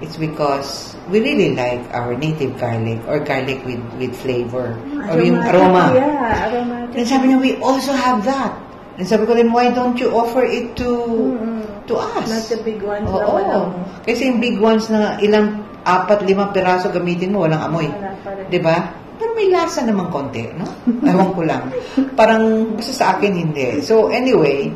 it's 0.00 0.16
because 0.16 0.96
we 1.12 1.20
really 1.20 1.54
like 1.54 1.80
our 1.92 2.16
native 2.16 2.56
garlic 2.56 3.00
or 3.06 3.20
garlic 3.20 3.60
with 3.64 3.80
with 4.00 4.12
flavor. 4.16 4.76
or 5.08 5.20
yung 5.20 5.40
Aromatic, 5.40 5.54
aroma. 5.54 5.84
Yeah, 5.94 6.46
aromatic. 6.48 6.92
Then 6.96 7.06
sabi 7.06 7.24
niya, 7.32 7.38
we 7.40 7.52
also 7.60 7.92
have 7.92 8.24
that. 8.24 8.52
And 9.00 9.08
sabi 9.08 9.24
ko, 9.24 9.32
then 9.32 9.52
why 9.52 9.72
don't 9.72 9.96
you 9.96 10.12
offer 10.12 10.44
it 10.44 10.76
to 10.76 10.88
Mm-mm. 10.88 11.64
to 11.88 11.94
us? 11.96 12.28
Not 12.28 12.44
the 12.52 12.58
big 12.60 12.84
ones 12.84 13.08
Oo. 13.08 13.16
na 13.16 13.26
walang... 13.32 13.64
Kasi 14.04 14.28
yung 14.28 14.40
big 14.44 14.60
ones 14.60 14.92
na 14.92 15.16
ilang 15.24 15.64
apat, 15.88 16.20
limang 16.28 16.52
piraso 16.52 16.92
gamitin 16.92 17.32
mo, 17.32 17.48
walang 17.48 17.64
amoy. 17.64 17.88
Wala 17.88 18.12
rin. 18.36 18.52
'Di 18.52 18.60
ba? 18.60 18.76
Pero 19.20 19.36
may 19.36 19.48
lasa 19.52 19.84
naman 19.84 20.08
konti, 20.08 20.48
no? 20.56 20.64
Ewan 21.08 21.30
ko 21.36 21.42
lang. 21.44 21.68
Parang, 22.16 22.72
basta 22.76 22.92
sa 22.92 23.06
akin 23.16 23.32
hindi. 23.36 23.80
So, 23.84 24.08
anyway, 24.08 24.72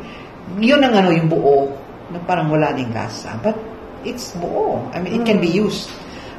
yun 0.60 0.84
ang 0.84 0.92
ano, 1.00 1.08
yung 1.12 1.32
buo, 1.32 1.72
na 2.12 2.20
parang 2.28 2.52
wala 2.52 2.76
ning 2.76 2.92
lasa. 2.92 3.40
But, 3.40 3.56
it's 4.04 4.32
buo. 4.36 4.80
I 4.92 5.00
mean, 5.00 5.20
it 5.20 5.24
can 5.26 5.40
be 5.40 5.48
used 5.48 5.90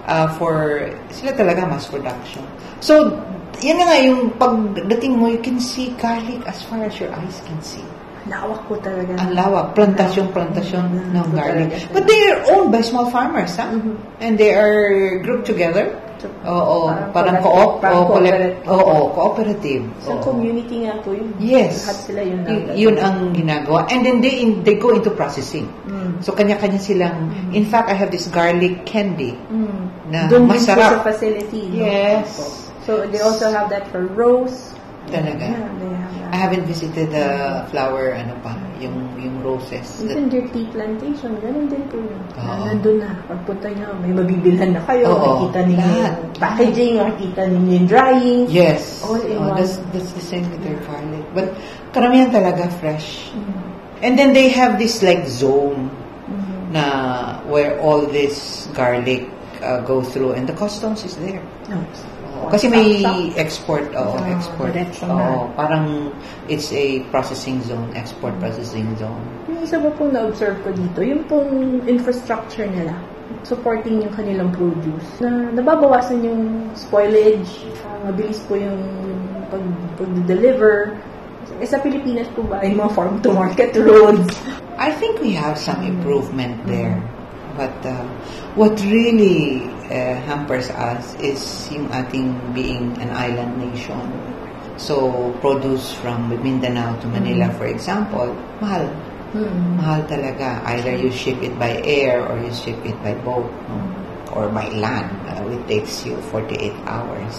uh, 0.06 0.30
for, 0.38 0.90
sila 1.12 1.34
talaga 1.34 1.68
mass 1.68 1.86
production. 1.90 2.46
So, 2.80 3.18
yan 3.62 3.82
na 3.82 3.86
nga 3.90 3.98
yung 4.02 4.22
pagdating 4.38 5.18
mo, 5.18 5.28
you 5.28 5.42
can 5.42 5.60
see 5.60 5.94
garlic 5.98 6.44
as 6.46 6.62
far 6.64 6.84
as 6.84 7.00
your 7.00 7.12
eyes 7.14 7.42
can 7.46 7.60
see. 7.62 7.84
Nawak 8.26 8.66
ko 8.66 8.74
talaga. 8.82 9.14
Ang 9.22 9.32
lawak, 9.38 9.66
plantasyon-plantasyon 9.78 10.86
ng 11.14 11.26
Mm, 11.30 11.36
garlic. 11.38 11.70
talaga. 11.70 11.94
But 11.94 12.04
they 12.10 12.22
are 12.26 12.42
owned 12.50 12.70
by 12.72 12.82
small 12.82 13.06
farmers, 13.08 13.54
ha? 13.54 13.70
Mhm. 13.70 13.94
And 14.18 14.34
they 14.34 14.52
are 14.52 14.86
grouped 15.22 15.46
together. 15.46 15.94
Oo, 16.42 16.90
parang, 16.90 17.14
Parang 17.14 17.38
co-op. 17.38 17.72
parang 17.86 18.02
Oo, 18.02 18.18
collect- 18.18 18.66
cooperative. 18.66 18.82
Oo, 18.82 18.96
cooperative. 19.14 19.84
Sa 20.02 20.10
Oo. 20.10 20.22
community 20.26 20.76
nga 20.82 20.98
po 21.06 21.14
yun. 21.14 21.30
Yes. 21.38 21.86
Lahat 21.86 21.98
sila 22.02 22.22
yun. 22.26 22.40
Y- 22.42 22.66
yun 22.82 22.96
ang 22.98 23.30
ginagawa. 23.30 23.86
And 23.94 24.02
then 24.02 24.26
they 24.26 24.42
in, 24.42 24.66
they 24.66 24.74
go 24.74 24.90
into 24.90 25.14
processing. 25.14 25.70
Mm. 25.86 26.26
So, 26.26 26.34
kanya-kanya 26.34 26.82
silang, 26.82 27.30
in 27.54 27.70
fact, 27.70 27.94
I 27.94 27.96
have 27.96 28.10
this 28.10 28.26
garlic 28.26 28.90
candy. 28.90 29.38
Mm. 29.54 30.10
Na 30.10 30.26
Doon 30.26 30.50
po 30.50 30.58
masarap. 30.58 30.98
sa 30.98 31.14
facility. 31.14 31.70
no? 31.70 31.86
Yes. 31.86 32.42
So, 32.90 33.06
they 33.06 33.22
also 33.22 33.54
have 33.54 33.70
that 33.70 33.86
for 33.94 34.02
rose. 34.10 34.74
Talaga. 35.06 35.46
Yeah. 35.46 35.95
I 36.32 36.38
haven't 36.38 36.66
visited 36.66 37.12
the 37.12 37.28
flower, 37.70 38.14
ano 38.14 38.34
pa, 38.42 38.56
yung, 38.80 38.96
yung 39.20 39.42
roses. 39.44 40.02
Even 40.02 40.30
their 40.30 40.46
tea 40.50 40.66
plantation, 40.72 41.38
ganun 41.40 41.70
din 41.70 41.84
po 41.92 41.98
yun. 42.02 42.20
Na 42.38 42.72
nandun 42.72 42.98
na. 43.02 43.10
Pagpunta 43.28 43.68
nyo, 43.72 43.94
may 44.02 44.12
mabibilhan 44.16 44.74
na 44.74 44.82
kayo. 44.86 45.12
Oo. 45.12 45.20
Makikita 45.46 45.60
ninyo 45.68 45.88
yung 45.96 46.16
packaging, 46.40 46.94
makikita 47.00 47.42
ninyo 47.50 47.72
yung 47.78 47.88
drying. 47.88 48.42
Yes. 48.50 49.04
All 49.06 49.20
in 49.20 49.38
Oh, 49.38 49.52
one. 49.52 49.58
that's, 49.60 49.78
that's 49.94 50.12
the 50.14 50.24
same 50.24 50.46
with 50.50 50.62
their 50.64 50.80
garlic. 50.88 51.26
But 51.36 51.48
karamihan 51.92 52.32
talaga 52.32 52.70
fresh. 52.80 53.30
Mm. 53.36 54.04
And 54.04 54.14
then 54.20 54.34
they 54.34 54.50
have 54.52 54.78
this 54.78 55.00
like 55.02 55.26
zone 55.26 55.90
Mhm. 56.28 56.74
na 56.76 56.84
where 57.48 57.78
all 57.80 58.04
this 58.10 58.68
garlic 58.74 59.30
uh, 59.64 59.80
go 59.86 60.02
through 60.04 60.34
and 60.34 60.46
the 60.50 60.54
customs 60.54 61.06
is 61.06 61.16
there. 61.18 61.42
No. 61.70 61.80
Kasi 62.52 62.66
may 62.70 63.02
export, 63.36 63.86
oo, 63.96 64.16
Ah, 64.16 64.30
export. 64.32 64.72
Oo, 64.72 65.10
na. 65.10 65.50
parang 65.58 66.12
it's 66.48 66.70
a 66.72 67.02
processing 67.10 67.60
zone, 67.66 67.90
export 67.98 68.36
processing 68.40 68.88
zone. 68.96 69.20
Yung 69.50 69.62
isa 69.66 69.82
pa 69.82 69.90
pong 69.96 70.14
na-observe 70.14 70.56
ko 70.62 70.70
dito, 70.72 71.00
yung 71.02 71.24
pong 71.26 71.82
infrastructure 71.90 72.68
nila, 72.70 72.94
supporting 73.44 74.02
yung 74.06 74.14
kanilang 74.14 74.54
produce, 74.54 75.06
na 75.20 75.50
nababawasan 75.54 76.22
yung 76.22 76.70
spoilage, 76.78 77.66
ah, 77.86 78.10
mabilis 78.10 78.40
po 78.46 78.56
yung 78.56 78.80
pag, 79.50 79.64
pag-deliver. 79.98 80.94
Eh, 81.62 81.68
sa 81.70 81.80
Pilipinas 81.80 82.28
po 82.36 82.44
ba, 82.44 82.60
yung 82.66 82.82
mga 82.82 82.92
farm-to-market 82.94 83.72
roads, 83.80 84.34
I 84.76 84.92
think 84.92 85.24
we 85.24 85.32
have 85.32 85.56
some 85.56 85.80
improvement 85.88 86.60
there. 86.68 87.00
But 87.56 87.76
uh, 87.88 88.04
what 88.60 88.76
really 88.84 89.64
uh, 89.88 90.20
hampers 90.28 90.70
us 90.70 91.16
is 91.24 91.40
yung 91.72 91.88
ating 91.92 92.36
being 92.54 92.96
an 93.00 93.10
island 93.16 93.58
nation. 93.60 94.04
So, 94.76 95.32
produce 95.40 95.96
from 96.04 96.28
Mindanao 96.28 97.00
to 97.00 97.08
Manila, 97.08 97.48
for 97.56 97.64
example, 97.64 98.36
mahal. 98.60 98.92
hmm. 99.32 99.80
Mahal 99.80 100.04
talaga. 100.04 100.60
Either 100.68 101.00
you 101.00 101.08
ship 101.16 101.40
it 101.40 101.56
by 101.56 101.80
air 101.88 102.20
or 102.20 102.36
you 102.44 102.52
ship 102.52 102.76
it 102.84 102.96
by 103.00 103.16
boat 103.24 103.48
no? 103.72 103.80
or 104.36 104.52
by 104.52 104.68
land. 104.76 105.08
Uh, 105.32 105.48
it 105.56 105.64
takes 105.72 106.04
you 106.04 106.20
48 106.28 106.76
hours. 106.92 107.36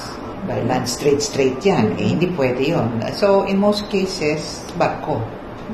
By 0.49 0.65
land, 0.65 0.89
straight-straight 0.89 1.61
yan. 1.61 1.93
Eh, 2.01 2.17
hindi 2.17 2.33
pwede 2.33 2.65
yon. 2.65 3.05
So, 3.13 3.45
in 3.45 3.61
most 3.61 3.85
cases, 3.93 4.65
barko 4.81 5.21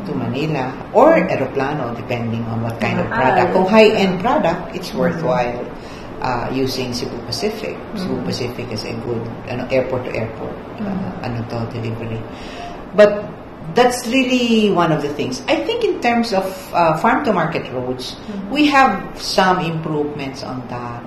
to 0.05 0.13
Manila 0.17 0.73
or 0.93 1.21
aeroplano 1.21 1.93
depending 1.95 2.43
on 2.49 2.65
what 2.65 2.81
kind 2.81 2.97
of 2.99 3.07
Ah, 3.13 3.17
product. 3.21 3.49
Kung 3.53 3.67
high-end 3.69 4.21
product, 4.21 4.61
it's 4.73 4.91
worthwhile 4.93 5.61
uh, 6.21 6.49
using 6.49 6.95
Cebu 6.95 7.19
Pacific. 7.29 7.77
Cebu 7.95 8.17
Mm. 8.17 8.25
Pacific 8.25 8.67
is 8.71 8.83
a 8.85 8.95
good 9.05 9.21
ano, 9.47 9.69
airport 9.69 10.09
to 10.09 10.13
airport 10.17 10.55
uh, 10.81 10.89
Mm. 10.89 11.27
ano 11.29 11.39
to, 11.51 11.59
delivery. 11.77 12.21
But 12.97 13.25
that's 13.77 14.05
really 14.09 14.69
one 14.71 14.93
of 14.93 15.01
the 15.01 15.13
things. 15.13 15.41
I 15.49 15.61
think 15.65 15.85
in 15.85 16.01
terms 16.01 16.33
of 16.33 16.45
uh, 16.73 16.97
farm 16.99 17.25
to 17.25 17.33
market 17.33 17.69
roads, 17.73 18.17
Mm-hmm. 18.17 18.49
we 18.51 18.67
have 18.69 18.97
some 19.17 19.61
improvements 19.61 20.41
on 20.43 20.61
that. 20.73 21.01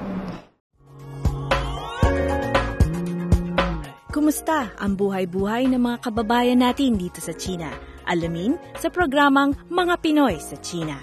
Kumusta 4.15 4.71
ang 4.79 4.95
buhay-buhay 4.95 5.67
ng 5.75 5.81
mga 5.81 5.97
kababayan 5.99 6.63
natin 6.63 6.95
dito 6.95 7.19
sa 7.19 7.35
China? 7.35 7.67
Alamin 8.05 8.55
sa 8.77 8.88
programang 8.93 9.57
Mga 9.69 9.95
Pinoy 10.01 10.38
sa 10.39 10.55
China. 10.62 10.97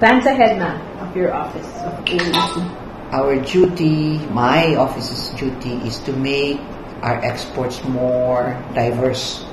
Plans 0.00 0.24
ahead, 0.24 0.56
ma'am, 0.56 0.80
of 1.04 1.12
your 1.12 1.28
office 1.28 1.68
of 1.84 1.92
AEC. 2.08 2.56
Our 3.12 3.36
duty, 3.42 4.16
my 4.32 4.74
office's 4.76 5.28
duty, 5.36 5.76
is 5.84 5.98
to 6.08 6.12
make 6.16 6.56
our 7.02 7.20
exports 7.20 7.84
more 7.84 8.56
diverse. 8.72 9.44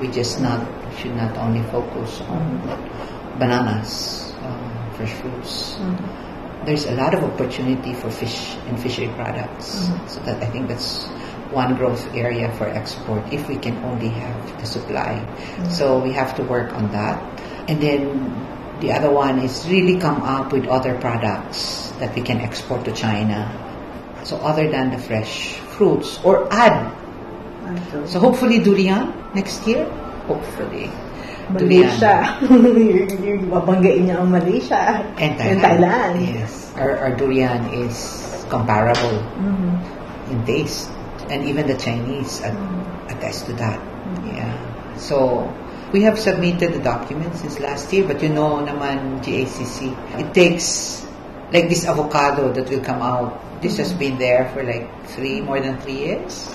We 0.00 0.08
just 0.08 0.40
not 0.42 0.66
should 0.98 1.14
not 1.14 1.36
only 1.38 1.62
focus 1.70 2.20
on 2.26 2.58
bananas, 3.38 4.32
uh, 4.42 4.90
fresh 4.98 5.12
fruits. 5.22 5.78
There's 6.64 6.84
a 6.86 6.94
lot 6.94 7.14
of 7.14 7.24
opportunity 7.24 7.94
for 7.94 8.10
fish 8.10 8.54
and 8.66 8.78
fishery 8.78 9.10
products. 9.14 9.90
So 10.06 10.20
that 10.26 10.42
I 10.42 10.46
think 10.46 10.68
that's 10.68 11.06
one 11.52 11.76
growth 11.76 12.02
area 12.14 12.50
for 12.56 12.66
export 12.68 13.22
if 13.32 13.46
we 13.48 13.56
can 13.56 13.76
only 13.84 14.08
have 14.08 14.60
the 14.60 14.66
supply. 14.66 15.20
So 15.70 15.98
we 16.00 16.12
have 16.12 16.34
to 16.36 16.42
work 16.44 16.72
on 16.72 16.90
that. 16.92 17.20
And 17.68 17.80
then 17.80 18.32
the 18.80 18.92
other 18.92 19.10
one 19.10 19.38
is 19.38 19.62
really 19.68 20.00
come 20.00 20.22
up 20.22 20.52
with 20.52 20.66
other 20.66 20.98
products 20.98 21.92
that 22.00 22.14
we 22.16 22.22
can 22.22 22.40
export 22.40 22.84
to 22.86 22.92
China. 22.92 23.46
So 24.24 24.36
other 24.38 24.70
than 24.70 24.90
the 24.90 24.98
fresh 24.98 25.54
fruits 25.78 26.18
or 26.24 26.48
add. 26.52 26.90
So 28.06 28.18
hopefully 28.18 28.58
durian 28.58 29.12
next 29.34 29.66
year. 29.66 29.86
Hopefully. 30.26 30.90
Malaysia. 31.50 32.38
yung 33.22 33.50
babanggain 33.50 34.08
niya 34.08 34.16
ang 34.22 34.30
Malaysia. 34.30 35.02
And 35.18 35.36
Thailand. 35.36 35.50
And 35.50 35.58
Thailand. 35.60 36.14
Yes. 36.22 36.52
Our, 36.78 36.92
our 36.98 37.12
durian 37.14 37.60
is 37.74 37.96
comparable 38.48 39.20
Mhm. 39.40 39.72
in 40.32 40.38
taste. 40.46 40.88
And 41.30 41.44
even 41.48 41.66
the 41.66 41.76
Chinese 41.76 42.40
at, 42.42 42.54
attest 43.10 43.46
to 43.46 43.52
that. 43.54 43.78
Yeah. 44.26 44.52
So, 44.98 45.46
we 45.92 46.02
have 46.02 46.18
submitted 46.18 46.72
the 46.74 46.80
documents 46.80 47.40
since 47.40 47.60
last 47.60 47.92
year, 47.92 48.06
but 48.06 48.22
you 48.22 48.28
know 48.28 48.64
naman, 48.64 49.20
GACC, 49.24 49.92
it 50.18 50.32
takes, 50.34 51.04
like 51.52 51.68
this 51.68 51.84
avocado 51.84 52.52
that 52.52 52.68
will 52.68 52.80
come 52.80 53.02
out, 53.02 53.36
this 53.62 53.76
has 53.76 53.92
been 53.92 54.18
there 54.18 54.50
for 54.52 54.62
like 54.64 54.88
three, 55.08 55.40
more 55.40 55.60
than 55.60 55.78
three 55.80 55.98
years. 56.10 56.48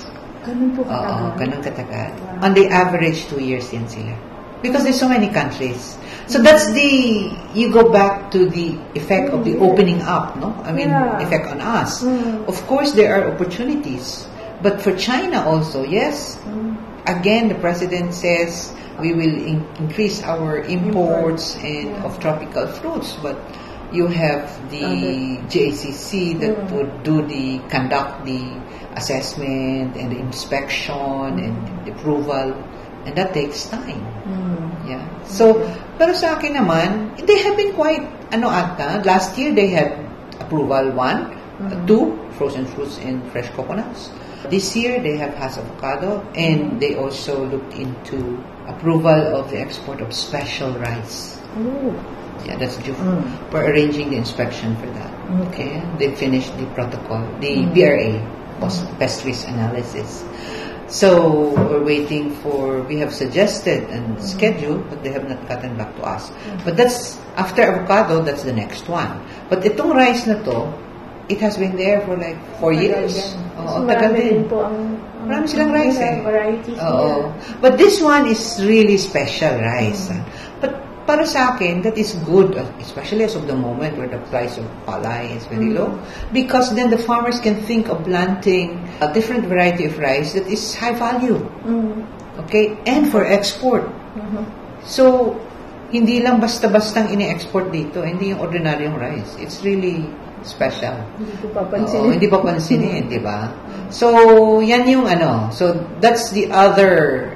Ganun 0.47 0.75
po 0.75 0.83
Oo, 0.83 0.89
katagal. 0.89 1.37
ganun 1.39 1.61
katagal. 1.63 2.09
Wow. 2.19 2.45
On 2.45 2.51
the 2.55 2.65
average, 2.67 3.27
two 3.27 3.39
years 3.43 3.67
din 3.69 3.87
sila. 3.87 4.15
Because 4.63 4.83
there's 4.83 4.97
so 4.99 5.07
many 5.07 5.29
countries. 5.29 5.97
So 6.25 6.41
that's 6.41 6.65
the, 6.73 7.29
you 7.53 7.69
go 7.71 7.91
back 7.93 8.31
to 8.31 8.49
the 8.49 8.73
effect 8.97 9.29
of 9.29 9.45
the 9.45 9.55
opening 9.61 10.01
up, 10.01 10.35
no? 10.41 10.49
I 10.65 10.73
mean, 10.73 10.89
Yeah. 10.89 11.21
effect 11.21 11.45
on 11.47 11.61
us. 11.61 12.01
Mm. 12.01 12.47
Of 12.49 12.57
course, 12.65 12.91
there 12.97 13.13
are 13.13 13.31
opportunities. 13.31 14.25
But 14.61 14.81
for 14.81 14.93
China 14.97 15.45
also, 15.45 15.85
yes, 15.85 16.37
Mm. 16.45 16.77
again, 17.05 17.47
the 17.49 17.55
president 17.55 18.13
says 18.13 18.73
we 18.97 19.13
will 19.13 19.37
in- 19.37 19.65
increase 19.77 20.23
our 20.25 20.57
imports 20.65 21.53
and 21.61 21.93
Yeah. 21.93 22.05
of 22.09 22.17
tropical 22.17 22.65
fruits, 22.65 23.13
but 23.21 23.37
you 23.93 24.09
have 24.09 24.49
the 24.73 25.37
JCC 25.47 26.33
that 26.41 26.57
Mm. 26.57 26.71
would 26.73 26.91
do 27.05 27.21
the 27.21 27.61
conduct 27.69 28.25
the 28.25 28.41
assessment 28.97 29.93
and 29.93 30.09
the 30.09 30.19
inspection 30.19 31.37
and 31.37 31.53
the 31.85 31.93
approval, 31.93 32.57
and 33.05 33.13
that 33.13 33.31
takes 33.37 33.69
time. 33.69 34.01
Mm. 34.25 34.89
Yeah. 34.89 35.05
So, 35.29 35.61
pero 36.01 36.17
sa 36.17 36.35
akin 36.41 36.57
naman, 36.57 37.13
they 37.23 37.45
have 37.45 37.53
been 37.53 37.77
quite, 37.77 38.03
ano 38.33 38.49
ata, 38.49 39.05
last 39.05 39.37
year 39.37 39.53
they 39.53 39.69
had 39.69 39.93
approval 40.41 40.91
one, 40.97 41.37
Mhm. 41.61 41.85
two, 41.85 42.17
frozen 42.35 42.65
fruits 42.65 42.97
and 43.05 43.21
fresh 43.29 43.47
coconuts. 43.53 44.09
This 44.49 44.75
year 44.75 45.01
they 45.01 45.17
have 45.17 45.33
has 45.35 45.57
avocado 45.57 46.21
and 46.37 46.79
they 46.79 46.95
also 46.95 47.45
looked 47.49 47.73
into 47.73 48.37
approval 48.69 49.35
of 49.35 49.49
the 49.49 49.57
export 49.59 49.99
of 50.01 50.13
special 50.13 50.71
rice. 50.77 51.37
Oh. 51.57 51.91
Yeah, 52.45 52.55
that's 52.55 52.77
due. 52.77 52.93
Mm. 52.93 53.25
We're 53.51 53.73
arranging 53.73 54.11
the 54.11 54.17
inspection 54.17 54.77
for 54.77 54.85
that. 54.93 55.11
Okay. 55.49 55.81
They 55.97 56.13
finished 56.15 56.53
the 56.57 56.65
protocol, 56.77 57.25
the 57.41 57.65
Mm. 57.65 57.73
BRA, 57.73 58.21
pest 58.99 59.25
risk 59.25 59.47
analysis. 59.49 60.23
So 60.87 61.51
we're 61.51 61.83
waiting 61.83 62.31
for. 62.39 62.85
We 62.87 63.01
have 63.03 63.11
suggested 63.11 63.89
and 63.89 64.15
Mm. 64.15 64.21
scheduled, 64.21 64.87
but 64.87 65.03
they 65.03 65.11
have 65.11 65.27
not 65.27 65.43
gotten 65.49 65.75
back 65.75 65.91
to 65.99 66.03
us. 66.07 66.31
But 66.63 66.77
that's 66.77 67.17
after 67.35 67.65
avocado. 67.67 68.23
That's 68.23 68.45
the 68.47 68.55
next 68.55 68.87
one. 68.87 69.19
But 69.49 69.65
itong 69.67 69.97
rice 69.97 70.23
na 70.29 70.39
to, 70.47 70.71
it 71.27 71.43
has 71.43 71.57
been 71.59 71.75
there 71.75 71.99
for 72.07 72.15
like 72.15 72.39
four 72.61 72.71
years. 72.71 73.35
Oo, 73.57 73.81
Oo, 73.81 73.89
tagal 73.89 74.11
din. 74.13 74.45
po 74.45 74.61
ang, 74.63 74.77
ang 75.21 75.27
Marami 75.27 75.45
silang 75.49 75.71
rice 75.73 75.99
eh. 75.99 76.15
Varieties 76.21 76.77
Oo. 76.77 76.93
nila. 76.93 77.15
But 77.59 77.73
this 77.81 77.97
one 77.99 78.29
is 78.29 78.61
really 78.61 79.01
special 79.01 79.57
rice. 79.57 80.13
Mm. 80.13 80.21
But 80.61 80.71
para 81.09 81.25
sa 81.25 81.55
akin, 81.55 81.81
that 81.81 81.97
is 81.97 82.13
good, 82.27 82.53
uh, 82.53 82.67
especially 82.79 83.25
as 83.25 83.33
of 83.33 83.49
the 83.49 83.57
moment 83.57 83.97
where 83.97 84.07
the 84.07 84.21
price 84.29 84.55
of 84.61 84.65
palay 84.85 85.33
is 85.33 85.43
very 85.49 85.73
Mm. 85.73 85.77
low. 85.81 85.89
Because 86.31 86.71
then 86.77 86.93
the 86.93 87.01
farmers 87.01 87.41
can 87.41 87.57
think 87.65 87.89
of 87.89 88.05
planting 88.05 88.77
a 89.01 89.09
different 89.09 89.49
variety 89.49 89.87
of 89.89 89.97
rice 89.97 90.37
that 90.37 90.45
is 90.45 90.77
high 90.77 90.93
value. 90.93 91.41
Mm. 91.65 92.05
Okay? 92.45 92.77
And 92.85 93.09
for 93.09 93.25
export. 93.25 93.89
Mhm. 94.13 94.45
So, 94.85 95.35
hindi 95.89 96.19
lang 96.19 96.43
basta-bastang 96.43 97.09
ini-export 97.09 97.71
dito, 97.71 98.03
hindi 98.03 98.35
yung 98.35 98.43
ordinaryong 98.43 98.99
rice. 98.99 99.39
It's 99.39 99.63
really 99.63 100.03
special. 100.43 100.95
Hindi 101.17 101.35
ko 101.41 101.47
papansin. 101.53 101.97
Oo, 102.01 102.09
hindi 102.13 102.27
pa 102.29 102.39
pansinin, 102.43 103.09
di 103.09 103.19
ba? 103.21 103.49
So, 103.89 104.07
yan 104.59 104.85
yung 104.85 105.05
ano. 105.07 105.49
So, 105.49 105.73
that's 106.03 106.29
the 106.35 106.51
other 106.51 107.31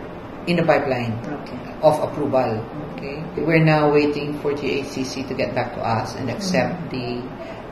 in 0.45 0.57
the 0.57 0.65
pipeline 0.65 1.15
Okay. 1.43 1.57
of 1.81 1.97
approval. 2.01 2.61
Okay? 2.97 3.21
We're 3.37 3.63
now 3.63 3.89
waiting 3.89 4.37
for 4.41 4.53
GACC 4.53 5.25
to 5.27 5.33
get 5.33 5.55
back 5.55 5.73
to 5.75 5.81
us 5.81 6.13
and 6.19 6.29
accept 6.29 6.91
the 6.93 7.21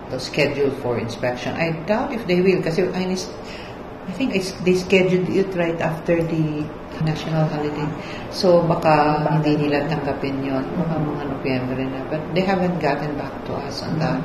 the 0.10 0.18
schedule 0.18 0.74
for 0.82 0.98
inspection. 0.98 1.54
I 1.54 1.78
doubt 1.86 2.10
if 2.10 2.26
they 2.26 2.42
will 2.42 2.66
kasi 2.66 2.82
I, 2.90 3.14
I 3.14 4.12
think 4.18 4.34
I, 4.34 4.42
they 4.66 4.74
scheduled 4.74 5.30
it 5.30 5.54
right 5.54 5.78
after 5.78 6.18
the 6.18 6.66
national 7.06 7.46
holiday. 7.46 7.86
So, 8.34 8.66
baka 8.66 9.22
hindi 9.30 9.70
nila 9.70 9.86
tanggapin 9.86 10.42
yun. 10.42 10.66
Baka 10.82 10.98
mga 10.98 11.24
Nobyembre 11.30 11.84
na. 11.94 12.02
But 12.10 12.22
they 12.34 12.42
haven't 12.42 12.82
gotten 12.82 13.14
back 13.22 13.32
to 13.46 13.54
us 13.62 13.86
on 13.86 14.02
that. 14.02 14.18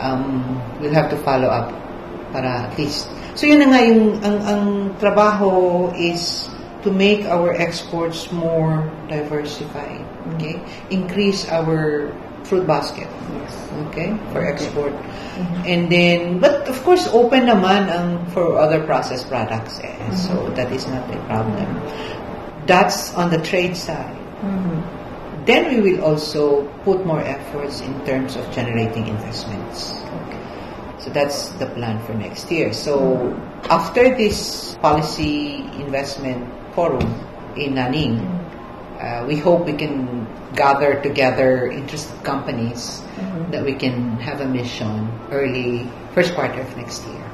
Um, 0.00 0.58
we'll 0.80 0.94
have 0.96 1.10
to 1.10 1.18
follow 1.20 1.48
up 1.48 1.70
para 2.32 2.70
at 2.70 2.78
least. 2.78 3.08
So, 3.34 3.46
yun 3.46 3.60
na 3.60 3.68
nga 3.70 3.80
yung 3.84 4.02
ang, 4.24 4.38
ang 4.42 4.64
trabaho 4.98 5.90
is 5.94 6.48
to 6.82 6.90
make 6.90 7.28
our 7.28 7.52
exports 7.52 8.32
more 8.32 8.88
diversified. 9.08 10.02
Okay? 10.36 10.58
Increase 10.90 11.44
our 11.52 12.08
fruit 12.44 12.66
basket. 12.66 13.08
Yes. 13.36 13.52
Okay? 13.88 14.16
For 14.32 14.40
export. 14.40 14.94
Mhm. 15.36 15.60
And 15.68 15.82
then, 15.92 16.18
but 16.40 16.66
of 16.66 16.80
course, 16.82 17.04
open 17.12 17.46
naman 17.46 17.92
ang 17.92 18.24
for 18.32 18.56
other 18.56 18.80
processed 18.82 19.28
products. 19.28 19.78
Eh. 19.84 19.94
So, 20.16 20.48
that 20.56 20.72
is 20.72 20.88
not 20.88 21.04
a 21.12 21.20
problem. 21.28 21.68
That's 22.64 23.12
on 23.14 23.30
the 23.30 23.40
trade 23.40 23.76
side. 23.76 24.16
Mhm. 24.40 24.99
Then 25.50 25.82
we 25.82 25.82
will 25.82 26.06
also 26.06 26.62
put 26.86 27.02
more 27.04 27.18
efforts 27.18 27.82
in 27.82 27.90
terms 28.06 28.36
of 28.38 28.46
generating 28.54 29.10
investments. 29.10 29.90
Okay. 29.98 30.38
So 31.02 31.10
that's 31.10 31.50
the 31.58 31.66
plan 31.74 31.98
for 32.06 32.14
next 32.14 32.46
year. 32.54 32.70
So 32.72 33.34
after 33.66 34.14
this 34.14 34.78
policy 34.78 35.66
investment 35.82 36.46
forum 36.70 37.02
in 37.58 37.74
Nanning, 37.74 38.22
uh, 39.02 39.26
we 39.26 39.42
hope 39.42 39.66
we 39.66 39.74
can 39.74 40.22
gather 40.54 41.02
together 41.02 41.66
interested 41.66 42.14
companies 42.22 43.02
Mhm. 43.18 43.50
that 43.50 43.66
we 43.66 43.74
can 43.74 44.22
have 44.22 44.38
a 44.38 44.46
mission 44.46 45.10
early 45.34 45.82
first 46.14 46.38
quarter 46.38 46.62
of 46.62 46.70
next 46.78 47.02
year. 47.10 47.29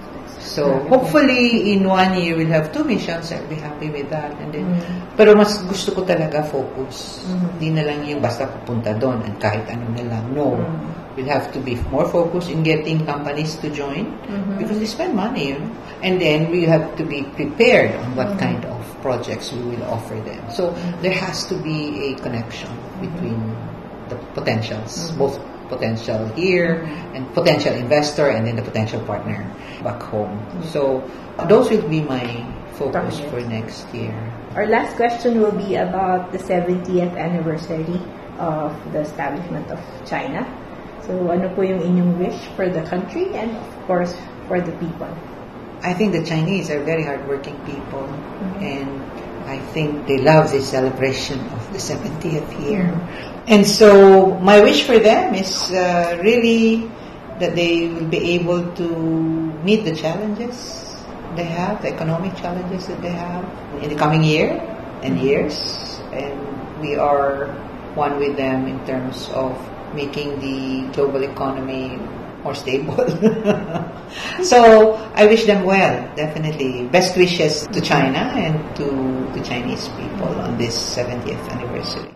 So 0.46 0.78
hopefully 0.86 1.74
in 1.74 1.82
one 1.90 2.14
year 2.14 2.38
we'll 2.38 2.54
have 2.54 2.70
two 2.70 2.86
missions. 2.86 3.34
I'll 3.34 3.42
be 3.50 3.58
happy 3.58 3.90
with 3.90 4.06
that. 4.14 4.30
And 4.38 4.54
then, 4.54 4.78
Mhm. 4.78 5.18
pero 5.18 5.34
mas 5.34 5.58
gusto 5.66 5.90
ko 5.90 6.06
talaga 6.06 6.46
focus. 6.46 7.26
Hindi 7.58 7.74
na 7.74 7.82
lang 7.90 8.06
yung 8.06 8.22
basta 8.22 8.46
pupunta 8.46 8.94
doon 8.94 9.26
and 9.26 9.34
kahit 9.42 9.66
ano 9.66 9.90
na 9.90 10.06
lang. 10.06 10.24
No. 10.30 10.54
Mhm. 10.54 11.18
We'll 11.18 11.32
have 11.32 11.48
to 11.56 11.60
be 11.64 11.80
more 11.90 12.04
focused 12.06 12.52
in 12.52 12.60
getting 12.62 13.02
companies 13.02 13.56
to 13.64 13.72
join 13.72 14.12
Mhm. 14.30 14.60
because 14.62 14.78
they 14.78 14.86
spend 14.86 15.16
money, 15.16 15.50
you 15.52 15.58
know. 15.58 15.72
And 16.04 16.20
then 16.20 16.52
we 16.52 16.68
have 16.68 16.94
to 17.00 17.02
be 17.02 17.24
prepared 17.34 17.96
on 18.04 18.14
what 18.14 18.36
Mhm. 18.36 18.38
kind 18.38 18.62
of 18.68 18.78
projects 19.00 19.50
we 19.50 19.64
will 19.74 19.84
offer 19.88 20.14
them. 20.22 20.44
So 20.52 20.76
there 21.00 21.16
has 21.16 21.48
to 21.48 21.56
be 21.56 22.12
a 22.12 22.20
connection 22.20 22.68
between 23.00 23.40
the 24.12 24.20
potentials, 24.36 25.10
Mhm. 25.10 25.18
both 25.18 25.36
potential 25.68 26.26
here 26.34 26.86
and 27.14 27.26
potential 27.34 27.74
investor 27.74 28.28
and 28.28 28.46
then 28.46 28.56
the 28.56 28.62
potential 28.62 29.00
partner 29.04 29.44
back 29.82 30.02
home. 30.02 30.38
So 30.62 31.02
those 31.48 31.70
will 31.70 31.86
be 31.88 32.00
my 32.00 32.44
focus 32.76 33.20
for 33.30 33.40
next 33.40 33.88
year. 33.92 34.14
Our 34.54 34.66
last 34.66 34.96
question 34.96 35.40
will 35.40 35.52
be 35.52 35.76
about 35.76 36.32
the 36.32 36.38
70th 36.38 37.16
anniversary 37.16 38.00
of 38.38 38.72
the 38.92 39.00
establishment 39.00 39.68
of 39.72 39.80
China. 40.04 40.44
So, 41.06 41.14
ano 41.30 41.48
po 41.54 41.62
yung 41.62 41.80
inyong 41.80 42.18
wish 42.18 42.36
for 42.58 42.66
the 42.66 42.82
country 42.82 43.30
and, 43.36 43.54
of 43.54 43.70
course, 43.86 44.12
for 44.48 44.58
the 44.58 44.74
people? 44.82 45.08
I 45.84 45.94
think 45.94 46.12
the 46.12 46.24
Chinese 46.24 46.66
are 46.66 46.82
very 46.82 47.04
hardworking 47.04 47.56
people, 47.62 48.02
Mhm. 48.10 48.58
and 48.58 48.90
I 49.46 49.62
think 49.70 50.10
they 50.10 50.18
love 50.18 50.50
this 50.50 50.66
celebration 50.66 51.38
of 51.54 51.62
the 51.70 51.78
70th 51.78 52.50
year. 52.58 52.90
Mhm. 52.90 53.35
And 53.46 53.66
so, 53.66 54.34
my 54.42 54.60
wish 54.60 54.82
for 54.82 54.98
them 54.98 55.34
is 55.34 55.70
uh, 55.70 56.18
really 56.22 56.90
that 57.38 57.54
they 57.54 57.86
will 57.88 58.10
be 58.10 58.34
able 58.34 58.74
to 58.74 58.88
meet 59.62 59.84
the 59.84 59.94
challenges 59.94 60.82
they 61.36 61.44
have, 61.44 61.82
the 61.82 61.92
economic 61.92 62.34
challenges 62.36 62.86
that 62.86 63.00
they 63.02 63.12
have 63.12 63.44
in 63.82 63.90
the 63.90 63.94
coming 63.94 64.24
year 64.24 64.58
and 65.02 65.20
years. 65.20 66.00
And 66.10 66.80
we 66.80 66.96
are 66.96 67.52
one 67.94 68.18
with 68.18 68.36
them 68.36 68.66
in 68.66 68.84
terms 68.86 69.28
of 69.30 69.54
making 69.94 70.40
the 70.40 70.90
global 70.92 71.22
economy 71.22 72.00
more 72.42 72.54
stable. 72.54 72.96
so 74.42 74.94
I 75.14 75.26
wish 75.26 75.44
them 75.44 75.64
well, 75.64 75.94
definitely. 76.16 76.88
Best 76.88 77.16
wishes 77.16 77.66
to 77.68 77.80
China 77.80 78.32
and 78.34 78.58
to 78.76 78.86
the 79.38 79.44
Chinese 79.44 79.88
people 80.00 80.34
on 80.40 80.58
this 80.58 80.74
70th 80.96 81.46
anniversary. 81.50 82.15